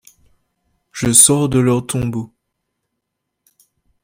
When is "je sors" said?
0.91-1.47